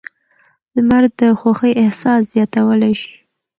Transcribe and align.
لمر 0.75 1.03
د 1.19 1.21
خوښۍ 1.39 1.71
احساس 1.83 2.21
زیاتولی 2.33 2.93
شي. 3.01 3.13